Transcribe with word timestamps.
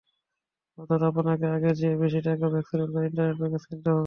অর্থাৎ 0.77 1.01
আপনাকে 1.11 1.45
আগের 1.55 1.75
চেয়ে 1.79 2.01
বেশি 2.03 2.19
টাকা 2.27 2.45
ফ্লেক্সিলোড 2.51 2.89
করে 2.93 3.05
ইন্টারনেট 3.07 3.37
প্যাকেজ 3.41 3.63
কিনতে 3.69 3.89
হবে। 3.89 3.99